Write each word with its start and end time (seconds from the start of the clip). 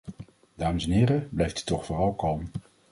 Dames 0.55 0.85
en 0.85 0.91
heren, 0.91 1.27
blijft 1.31 1.59
u 1.59 1.63
toch 1.63 1.85
vooral 1.85 2.13
kalm. 2.13 2.49